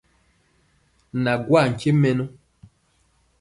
Na 1.23 1.31
gwaa 1.45 1.67
nkye 1.71 1.91
mɛnɔ. 2.01 2.25